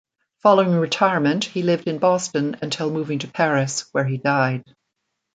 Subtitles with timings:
[0.41, 4.63] Following retirement he lived in Boston until moving to Paris, where he died.